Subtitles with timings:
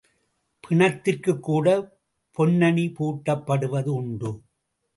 [0.63, 1.99] பிணத்திற்குக் கூடப்
[2.37, 4.41] பொன்னணி பூட்டப்படுவது உண்டு.